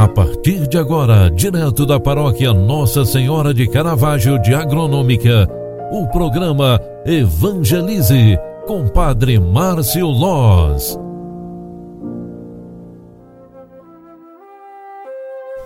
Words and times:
A 0.00 0.08
partir 0.08 0.66
de 0.66 0.78
agora, 0.78 1.30
direto 1.30 1.84
da 1.84 2.00
paróquia 2.00 2.54
Nossa 2.54 3.04
Senhora 3.04 3.52
de 3.52 3.68
Caravaggio 3.68 4.40
de 4.40 4.54
Agronômica, 4.54 5.46
o 5.92 6.06
programa 6.06 6.80
Evangelize 7.04 8.38
com 8.66 8.88
Padre 8.88 9.38
Márcio 9.38 10.06
Loz. 10.06 10.98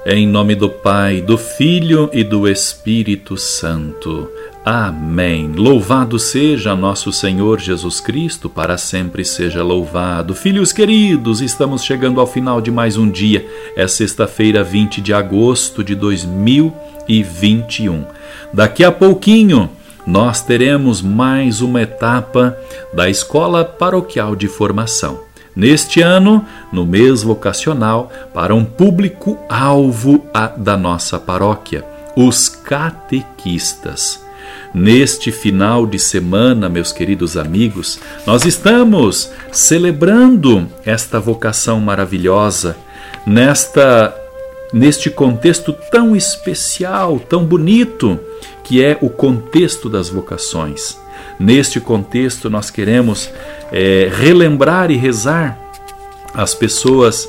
Em 0.04 0.26
nome 0.26 0.56
do 0.56 0.68
Pai, 0.68 1.20
do 1.20 1.38
Filho 1.38 2.10
e 2.12 2.24
do 2.24 2.48
Espírito 2.48 3.36
Santo. 3.36 4.28
Amém. 4.64 5.52
Louvado 5.54 6.18
seja 6.18 6.74
nosso 6.74 7.12
Senhor 7.12 7.60
Jesus 7.60 8.00
Cristo, 8.00 8.48
para 8.48 8.78
sempre 8.78 9.22
seja 9.22 9.62
louvado. 9.62 10.34
Filhos 10.34 10.72
queridos, 10.72 11.42
estamos 11.42 11.84
chegando 11.84 12.18
ao 12.18 12.26
final 12.26 12.62
de 12.62 12.70
mais 12.70 12.96
um 12.96 13.10
dia. 13.10 13.46
É 13.76 13.86
sexta-feira, 13.86 14.64
20 14.64 15.02
de 15.02 15.12
agosto 15.12 15.84
de 15.84 15.94
2021. 15.94 18.06
Daqui 18.54 18.82
a 18.82 18.90
pouquinho, 18.90 19.68
nós 20.06 20.40
teremos 20.40 21.02
mais 21.02 21.60
uma 21.60 21.82
etapa 21.82 22.56
da 22.90 23.10
Escola 23.10 23.66
Paroquial 23.66 24.34
de 24.34 24.48
Formação. 24.48 25.20
Neste 25.54 26.00
ano, 26.00 26.42
no 26.72 26.86
mês 26.86 27.22
vocacional, 27.22 28.10
para 28.32 28.54
um 28.54 28.64
público-alvo 28.64 30.24
da 30.56 30.74
nossa 30.74 31.18
paróquia, 31.18 31.84
os 32.16 32.48
catequistas. 32.48 34.23
Neste 34.72 35.30
final 35.30 35.86
de 35.86 35.98
semana, 35.98 36.68
meus 36.68 36.92
queridos 36.92 37.36
amigos, 37.36 38.00
nós 38.26 38.44
estamos 38.44 39.30
celebrando 39.52 40.66
esta 40.84 41.20
vocação 41.20 41.80
maravilhosa, 41.80 42.76
nesta 43.26 44.14
neste 44.72 45.08
contexto 45.08 45.72
tão 45.72 46.16
especial, 46.16 47.20
tão 47.20 47.44
bonito, 47.44 48.18
que 48.64 48.84
é 48.84 48.98
o 49.00 49.08
contexto 49.08 49.88
das 49.88 50.08
vocações. 50.08 50.98
Neste 51.38 51.78
contexto, 51.78 52.50
nós 52.50 52.70
queremos 52.70 53.30
é, 53.70 54.10
relembrar 54.12 54.90
e 54.90 54.96
rezar 54.96 55.56
as 56.34 56.54
pessoas 56.54 57.28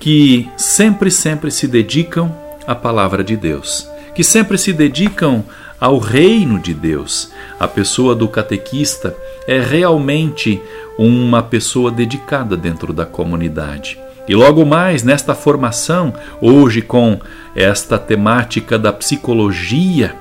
que 0.00 0.48
sempre, 0.56 1.10
sempre 1.12 1.50
se 1.52 1.68
dedicam 1.68 2.34
à 2.66 2.74
palavra 2.74 3.22
de 3.22 3.36
Deus, 3.36 3.88
que 4.14 4.24
sempre 4.24 4.58
se 4.58 4.72
dedicam 4.72 5.44
ao 5.80 5.98
reino 5.98 6.58
de 6.58 6.74
Deus. 6.74 7.32
A 7.58 7.66
pessoa 7.66 8.14
do 8.14 8.28
catequista 8.28 9.16
é 9.46 9.58
realmente 9.58 10.60
uma 10.98 11.42
pessoa 11.42 11.90
dedicada 11.90 12.56
dentro 12.56 12.92
da 12.92 13.06
comunidade. 13.06 13.98
E 14.28 14.34
logo 14.34 14.64
mais 14.64 15.02
nesta 15.02 15.34
formação, 15.34 16.12
hoje 16.40 16.82
com 16.82 17.18
esta 17.56 17.98
temática 17.98 18.78
da 18.78 18.92
psicologia, 18.92 20.14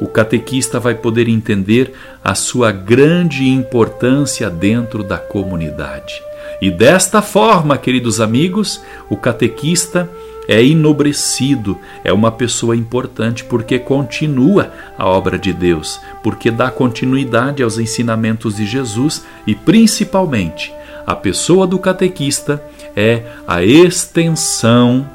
o 0.00 0.06
catequista 0.06 0.80
vai 0.80 0.94
poder 0.94 1.28
entender 1.28 1.92
a 2.24 2.34
sua 2.34 2.72
grande 2.72 3.48
importância 3.48 4.48
dentro 4.48 5.02
da 5.02 5.18
comunidade. 5.18 6.22
E 6.60 6.70
desta 6.70 7.22
forma, 7.22 7.76
queridos 7.78 8.20
amigos, 8.20 8.82
o 9.08 9.16
catequista 9.16 10.08
é 10.48 10.64
enobrecido, 10.64 11.78
é 12.02 12.10
uma 12.10 12.32
pessoa 12.32 12.74
importante 12.74 13.44
porque 13.44 13.78
continua 13.78 14.72
a 14.96 15.06
obra 15.06 15.38
de 15.38 15.52
Deus, 15.52 16.00
porque 16.22 16.50
dá 16.50 16.70
continuidade 16.70 17.62
aos 17.62 17.78
ensinamentos 17.78 18.56
de 18.56 18.66
Jesus 18.66 19.24
e, 19.46 19.54
principalmente, 19.54 20.72
a 21.06 21.14
pessoa 21.14 21.66
do 21.66 21.78
catequista 21.78 22.62
é 22.96 23.22
a 23.46 23.62
extensão 23.62 25.08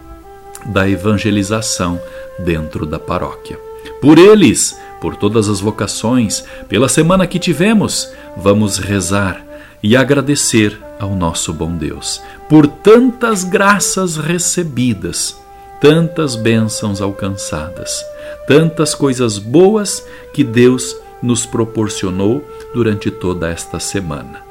da 0.66 0.88
evangelização 0.88 2.00
dentro 2.40 2.86
da 2.86 3.00
paróquia. 3.00 3.60
Por 4.00 4.18
eles, 4.18 4.78
por 5.02 5.16
todas 5.16 5.50
as 5.50 5.60
vocações, 5.60 6.44
pela 6.70 6.88
semana 6.88 7.28
que 7.28 7.40
tivemos, 7.40 8.12
vamos 8.38 8.78
rezar 8.78 9.44
e 9.82 9.96
agradecer 9.96 10.80
ao 11.00 11.16
nosso 11.16 11.54
bom 11.54 11.76
Deus 11.76 12.22
por 12.50 12.68
tantas 12.68 13.44
graças 13.44 14.18
recebidas, 14.18 15.36
tantas 15.82 16.36
bênçãos 16.36 17.02
alcançadas, 17.02 18.04
tantas 18.48 18.94
coisas 18.94 19.38
boas 19.38 20.06
que 20.34 20.44
Deus 20.44 20.96
nos 21.22 21.46
proporcionou 21.46 22.48
durante 22.74 23.10
toda 23.10 23.50
esta 23.50 23.80
semana. 23.80 24.42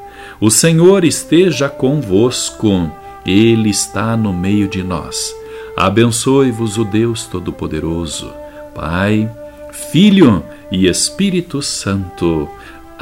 O 0.41 0.51
Senhor 0.51 1.05
esteja 1.05 1.69
convosco, 1.69 2.91
Ele 3.25 3.71
está 3.71 4.17
no 4.17 4.33
meio 4.33 4.67
de 4.67 4.83
nós. 4.83 5.35
Abençoe-vos 5.77 6.77
o 6.77 6.85
Deus 6.85 7.25
Todo-Poderoso, 7.27 8.33
Pai, 8.75 9.31
Filho 9.71 10.43
e 10.71 10.89
Espírito 10.89 11.63
Santo. 11.63 12.49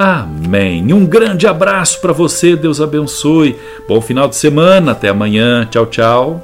Amém. 0.03 0.91
Um 0.91 1.05
grande 1.05 1.45
abraço 1.45 2.01
para 2.01 2.11
você, 2.11 2.55
Deus 2.55 2.81
abençoe. 2.81 3.55
Bom 3.87 4.01
final 4.01 4.27
de 4.27 4.35
semana, 4.35 4.93
até 4.93 5.09
amanhã. 5.09 5.63
Tchau, 5.69 5.85
tchau. 5.85 6.43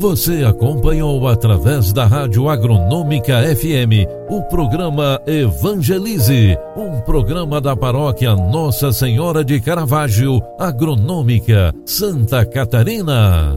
Você 0.00 0.42
acompanhou 0.42 1.28
através 1.28 1.92
da 1.92 2.06
Rádio 2.06 2.48
Agronômica 2.48 3.40
FM 3.54 4.04
o 4.28 4.42
programa 4.42 5.20
Evangelize, 5.28 6.58
um 6.76 7.00
programa 7.02 7.60
da 7.60 7.76
paróquia 7.76 8.34
Nossa 8.34 8.92
Senhora 8.92 9.44
de 9.44 9.60
Caravaggio, 9.60 10.42
Agronômica, 10.58 11.72
Santa 11.86 12.44
Catarina. 12.44 13.56